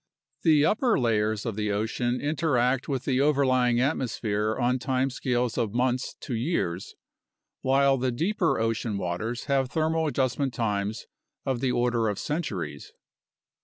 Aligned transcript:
The 0.41 0.65
upper 0.65 0.97
layers 0.99 1.45
of 1.45 1.55
the 1.55 1.71
ocean 1.71 2.19
interact 2.19 2.87
with 2.87 3.05
the 3.05 3.21
overlying 3.21 3.79
atmosphere 3.79 4.57
on 4.59 4.79
time 4.79 5.11
scales 5.11 5.59
of 5.59 5.75
months 5.75 6.15
to 6.21 6.33
years, 6.33 6.95
while 7.61 7.97
the 7.97 8.11
deeper 8.11 8.59
ocean 8.59 8.97
waters 8.97 9.43
have 9.45 9.69
thermal 9.69 10.07
adjustment 10.07 10.55
times 10.55 11.05
of 11.45 11.59
the 11.59 11.71
order 11.71 12.07
of 12.09 12.17
centuries. 12.17 12.93